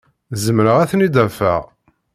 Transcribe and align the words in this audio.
Zemreɣ 0.43 0.77
ad 0.79 0.87
ten-id-afeɣ. 0.89 1.61